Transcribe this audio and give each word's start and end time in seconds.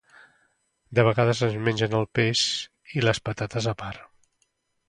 De 0.99 1.03
vegades 1.07 1.41
es 1.49 1.59
mengen 1.67 1.93
el 1.99 2.09
peix 2.21 2.41
i 2.99 3.07
les 3.09 3.23
patates 3.29 3.69
a 3.75 3.79
part. 3.83 4.05